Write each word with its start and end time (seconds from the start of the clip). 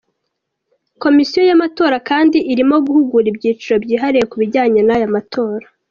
Komisiyo 1.03 1.41
y’Amatora 1.49 1.97
kandi 2.09 2.37
irimo 2.51 2.75
guhugura 2.85 3.25
ibyiciro 3.31 3.75
byihariye 3.83 4.25
ku 4.31 4.35
bijyanye 4.41 4.79
n’aya 4.83 5.09
matora. 5.15 5.65